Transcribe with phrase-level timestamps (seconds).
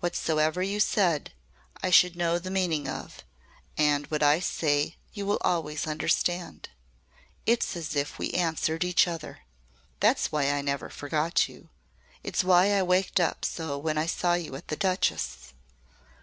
[0.00, 1.32] Whatsoever you said,
[1.82, 3.24] I should know the meaning of,
[3.78, 6.68] and what I say you will always understand.
[7.46, 9.44] It's as if we answered each other.
[9.98, 11.70] That's why I never forgot you.
[12.22, 15.54] It's why I waked up so when I saw you at the Duchess'."